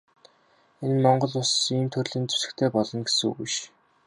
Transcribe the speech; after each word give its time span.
Энэ 0.83 0.95
нь 0.95 1.03
Монгол 1.03 1.33
Улс 1.41 1.55
ийм 1.75 1.87
төрлийн 1.93 2.25
зэвсэгтэй 2.31 2.69
болно 2.73 2.99
гэсэн 3.05 3.25
үг 3.29 3.37
биш. 3.43 3.55